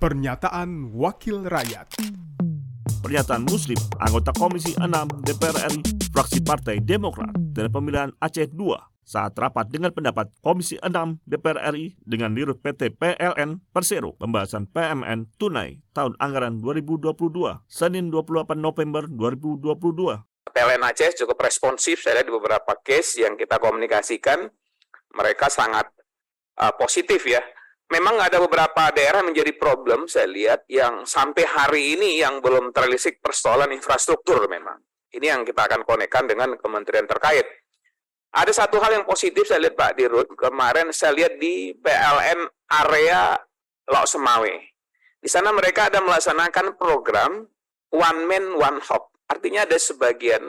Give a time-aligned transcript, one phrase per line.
[0.00, 2.00] Pernyataan Wakil Rakyat
[3.04, 4.88] Pernyataan Muslim, anggota Komisi 6
[5.28, 11.20] DPR RI, fraksi Partai Demokrat dari pemilihan Aceh II saat rapat dengan pendapat Komisi 6
[11.28, 18.56] DPR RI dengan dirut PT PLN Persero pembahasan PMN tunai tahun anggaran 2022 Senin 28
[18.56, 20.48] November 2022.
[20.48, 24.48] PLN Aceh cukup responsif saya lihat di beberapa case yang kita komunikasikan
[25.12, 25.92] mereka sangat
[26.56, 27.44] uh, positif ya
[27.90, 33.18] memang ada beberapa daerah menjadi problem saya lihat yang sampai hari ini yang belum terlisik
[33.18, 34.78] persoalan infrastruktur memang.
[35.10, 37.42] Ini yang kita akan konekkan dengan kementerian terkait.
[38.30, 42.46] Ada satu hal yang positif saya lihat Pak Dirut, kemarin saya lihat di PLN
[42.86, 43.34] area
[43.90, 44.54] Laut Semawe.
[45.18, 47.42] Di sana mereka ada melaksanakan program
[47.90, 49.10] One Man One Hop.
[49.26, 50.46] Artinya ada sebagian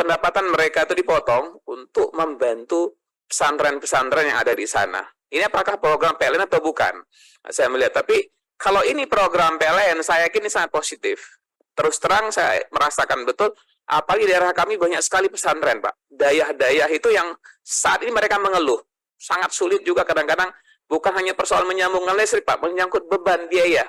[0.00, 6.46] pendapatan mereka itu dipotong untuk membantu pesantren-pesantren yang ada di sana ini apakah program PLN
[6.46, 7.02] atau bukan?
[7.50, 11.38] Saya melihat, tapi kalau ini program PLN, saya yakin ini sangat positif.
[11.76, 13.52] Terus terang saya merasakan betul,
[13.84, 15.94] apalagi daerah kami banyak sekali pesantren, Pak.
[16.08, 18.80] Dayah-dayah itu yang saat ini mereka mengeluh.
[19.20, 20.48] Sangat sulit juga kadang-kadang,
[20.88, 23.84] bukan hanya persoalan menyambungkan listrik, Pak, menyangkut beban biaya.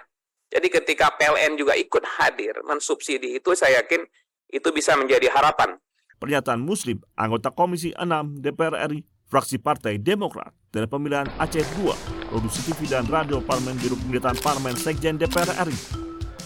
[0.48, 4.04] Jadi ketika PLN juga ikut hadir, mensubsidi itu, saya yakin
[4.52, 5.76] itu bisa menjadi harapan.
[6.18, 11.92] Pernyataan Muslim, anggota Komisi 6 DPR RI, fraksi Partai Demokrat dari pemilihan Aceh II,
[12.32, 15.78] produksi TV dan radio Parlemen Biro Pemerintahan Parlemen Sekjen DPR RI.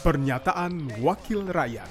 [0.01, 1.89] Pernyataan Wakil Rakyat.